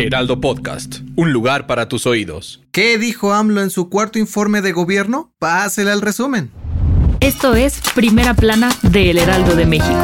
[0.00, 2.62] Heraldo Podcast, un lugar para tus oídos.
[2.72, 5.34] ¿Qué dijo AMLO en su cuarto informe de gobierno?
[5.38, 6.50] Pásele al resumen.
[7.20, 10.02] Esto es Primera Plana de El Heraldo de México.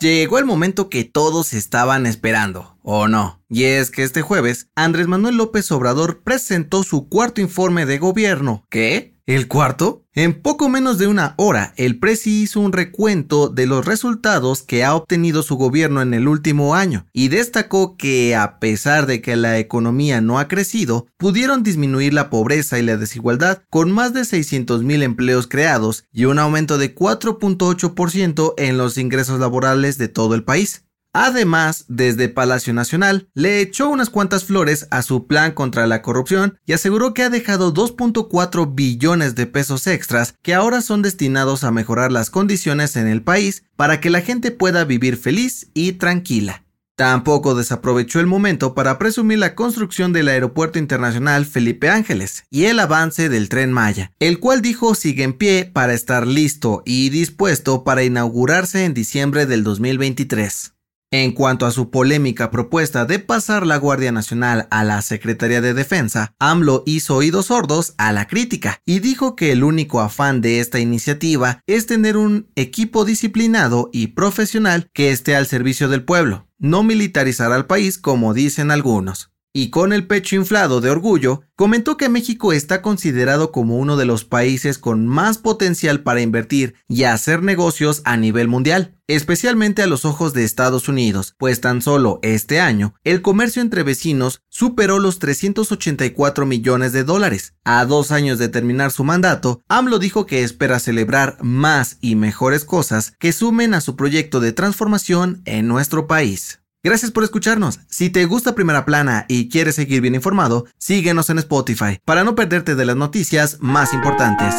[0.00, 3.42] Llegó el momento que todos estaban esperando, ¿o no?
[3.50, 8.64] Y es que este jueves, Andrés Manuel López Obrador presentó su cuarto informe de gobierno.
[8.70, 9.17] ¿Qué?
[9.28, 10.06] ¿El cuarto?
[10.14, 14.84] En poco menos de una hora, el Presi hizo un recuento de los resultados que
[14.84, 19.36] ha obtenido su gobierno en el último año y destacó que, a pesar de que
[19.36, 24.24] la economía no ha crecido, pudieron disminuir la pobreza y la desigualdad con más de
[24.24, 30.34] 600 mil empleos creados y un aumento de 4.8% en los ingresos laborales de todo
[30.34, 30.87] el país.
[31.20, 36.60] Además, desde Palacio Nacional, le echó unas cuantas flores a su plan contra la corrupción
[36.64, 41.72] y aseguró que ha dejado 2.4 billones de pesos extras que ahora son destinados a
[41.72, 46.62] mejorar las condiciones en el país para que la gente pueda vivir feliz y tranquila.
[46.94, 52.78] Tampoco desaprovechó el momento para presumir la construcción del Aeropuerto Internacional Felipe Ángeles y el
[52.78, 57.82] avance del tren Maya, el cual dijo sigue en pie para estar listo y dispuesto
[57.82, 60.74] para inaugurarse en diciembre del 2023.
[61.10, 65.72] En cuanto a su polémica propuesta de pasar la Guardia Nacional a la Secretaría de
[65.72, 70.60] Defensa, AMLO hizo oídos sordos a la crítica y dijo que el único afán de
[70.60, 76.46] esta iniciativa es tener un equipo disciplinado y profesional que esté al servicio del pueblo,
[76.58, 81.96] no militarizar al país como dicen algunos y con el pecho inflado de orgullo, comentó
[81.96, 87.04] que México está considerado como uno de los países con más potencial para invertir y
[87.04, 92.20] hacer negocios a nivel mundial, especialmente a los ojos de Estados Unidos, pues tan solo
[92.22, 97.54] este año el comercio entre vecinos superó los 384 millones de dólares.
[97.64, 102.64] A dos años de terminar su mandato, AMLO dijo que espera celebrar más y mejores
[102.64, 106.60] cosas que sumen a su proyecto de transformación en nuestro país.
[106.84, 107.80] Gracias por escucharnos.
[107.88, 112.36] Si te gusta Primera Plana y quieres seguir bien informado, síguenos en Spotify para no
[112.36, 114.54] perderte de las noticias más importantes.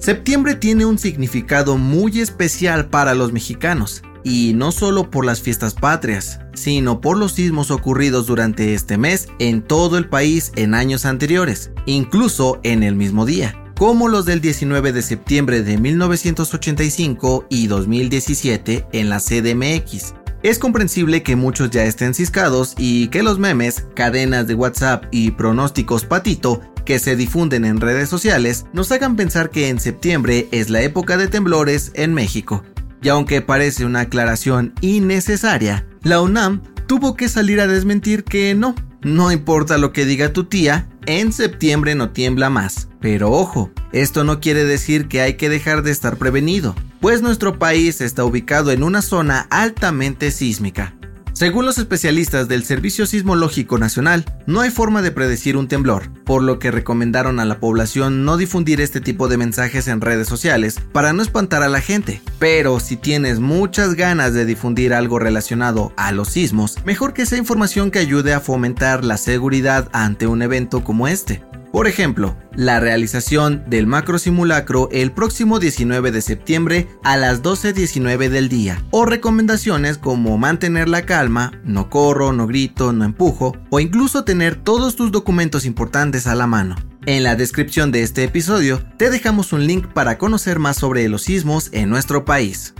[0.00, 5.74] Septiembre tiene un significado muy especial para los mexicanos, y no solo por las fiestas
[5.74, 11.04] patrias, sino por los sismos ocurridos durante este mes en todo el país en años
[11.04, 17.68] anteriores, incluso en el mismo día como los del 19 de septiembre de 1985 y
[17.68, 20.14] 2017 en la CDMX.
[20.42, 25.30] Es comprensible que muchos ya estén ciscados y que los memes, cadenas de WhatsApp y
[25.30, 30.70] pronósticos patito que se difunden en redes sociales nos hagan pensar que en septiembre es
[30.70, 32.64] la época de temblores en México.
[33.00, 38.74] Y aunque parece una aclaración innecesaria, la UNAM tuvo que salir a desmentir que no,
[39.02, 42.87] no importa lo que diga tu tía, en septiembre no tiembla más.
[43.00, 47.58] Pero ojo, esto no quiere decir que hay que dejar de estar prevenido, pues nuestro
[47.58, 50.94] país está ubicado en una zona altamente sísmica.
[51.38, 56.42] Según los especialistas del Servicio Sismológico Nacional, no hay forma de predecir un temblor, por
[56.42, 60.80] lo que recomendaron a la población no difundir este tipo de mensajes en redes sociales
[60.90, 62.20] para no espantar a la gente.
[62.40, 67.38] Pero si tienes muchas ganas de difundir algo relacionado a los sismos, mejor que sea
[67.38, 71.44] información que ayude a fomentar la seguridad ante un evento como este.
[71.72, 78.30] Por ejemplo, la realización del macro simulacro el próximo 19 de septiembre a las 12.19
[78.30, 83.80] del día, o recomendaciones como mantener la calma, no corro, no grito, no empujo, o
[83.80, 86.74] incluso tener todos tus documentos importantes a la mano.
[87.06, 91.22] En la descripción de este episodio te dejamos un link para conocer más sobre los
[91.22, 92.74] sismos en nuestro país.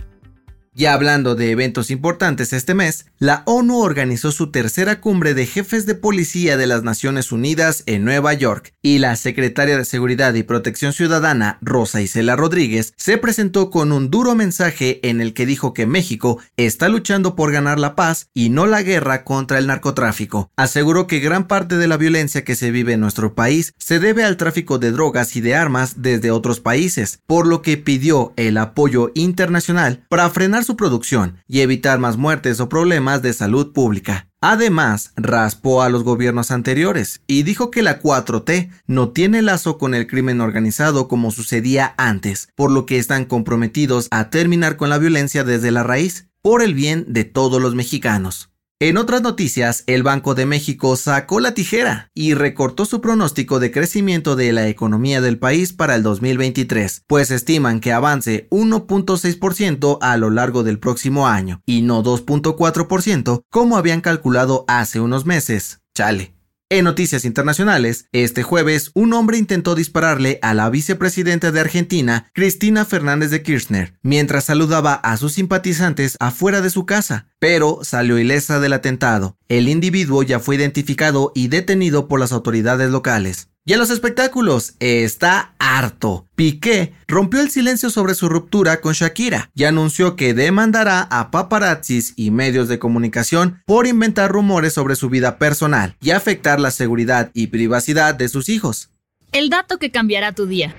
[0.79, 5.85] Ya hablando de eventos importantes este mes, la ONU organizó su tercera cumbre de jefes
[5.85, 10.43] de policía de las Naciones Unidas en Nueva York y la secretaria de Seguridad y
[10.43, 15.73] Protección Ciudadana, Rosa Isela Rodríguez, se presentó con un duro mensaje en el que dijo
[15.73, 20.49] que México está luchando por ganar la paz y no la guerra contra el narcotráfico.
[20.55, 24.23] Aseguró que gran parte de la violencia que se vive en nuestro país se debe
[24.23, 28.57] al tráfico de drogas y de armas desde otros países, por lo que pidió el
[28.57, 34.29] apoyo internacional para frenar su producción y evitar más muertes o problemas de salud pública.
[34.39, 39.95] Además, raspó a los gobiernos anteriores y dijo que la 4T no tiene lazo con
[39.95, 44.99] el crimen organizado como sucedía antes, por lo que están comprometidos a terminar con la
[44.99, 48.51] violencia desde la raíz, por el bien de todos los mexicanos.
[48.81, 53.71] En otras noticias, el Banco de México sacó la tijera y recortó su pronóstico de
[53.71, 60.15] crecimiento de la economía del país para el 2023, pues estiman que avance 1.6% a
[60.15, 65.81] lo largo del próximo año y no 2.4% como habían calculado hace unos meses.
[65.93, 66.38] Chale.
[66.71, 72.85] En noticias internacionales, este jueves un hombre intentó dispararle a la vicepresidenta de Argentina, Cristina
[72.85, 78.59] Fernández de Kirchner, mientras saludaba a sus simpatizantes afuera de su casa, pero salió ilesa
[78.59, 79.35] del atentado.
[79.47, 83.48] El individuo ya fue identificado y detenido por las autoridades locales.
[83.65, 86.27] Y en los espectáculos, está harto.
[86.35, 92.13] Piqué rompió el silencio sobre su ruptura con Shakira y anunció que demandará a paparazzis
[92.15, 97.31] y medios de comunicación por inventar rumores sobre su vida personal y afectar la seguridad
[97.33, 98.89] y privacidad de sus hijos.
[99.31, 100.73] El dato que cambiará tu día.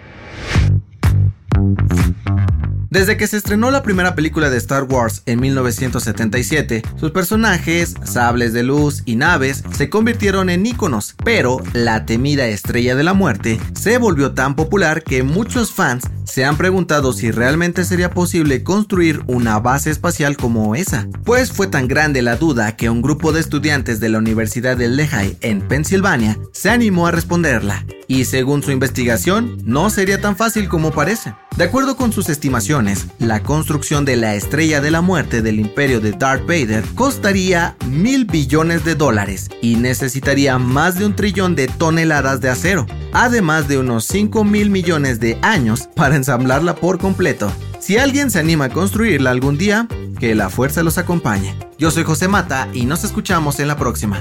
[2.91, 8.53] Desde que se estrenó la primera película de Star Wars en 1977, sus personajes, sables
[8.53, 13.61] de luz y naves se convirtieron en íconos, pero la temida estrella de la muerte
[13.79, 19.23] se volvió tan popular que muchos fans se han preguntado si realmente sería posible construir
[19.27, 21.09] una base espacial como esa.
[21.25, 24.89] Pues fue tan grande la duda que un grupo de estudiantes de la Universidad de
[24.89, 30.69] Lehigh en Pensilvania se animó a responderla, y según su investigación, no sería tan fácil
[30.69, 31.35] como parece.
[31.57, 36.01] De acuerdo con sus estimaciones, la construcción de la estrella de la muerte del imperio
[36.01, 41.67] de Darth Vader costaría mil billones de dólares y necesitaría más de un trillón de
[41.67, 47.51] toneladas de acero, además de unos 5 mil millones de años para ensamblarla por completo.
[47.81, 49.89] Si alguien se anima a construirla algún día,
[50.19, 51.57] que la fuerza los acompañe.
[51.79, 54.21] Yo soy José Mata y nos escuchamos en la próxima.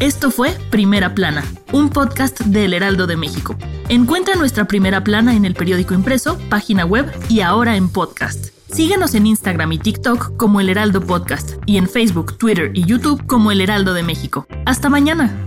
[0.00, 3.54] Esto fue Primera Plana, un podcast del Heraldo de México.
[3.88, 8.48] Encuentra nuestra Primera Plana en el periódico impreso, página web y ahora en podcast.
[8.72, 13.24] Síguenos en Instagram y TikTok como El Heraldo Podcast y en Facebook, Twitter y YouTube
[13.26, 14.46] como El Heraldo de México.
[14.66, 15.43] Hasta mañana.